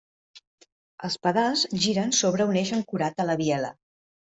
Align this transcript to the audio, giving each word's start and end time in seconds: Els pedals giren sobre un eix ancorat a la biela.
Els 1.09 1.19
pedals 1.27 1.67
giren 1.85 2.19
sobre 2.23 2.51
un 2.55 2.61
eix 2.67 2.77
ancorat 2.83 3.25
a 3.27 3.33
la 3.33 3.41
biela. 3.49 3.77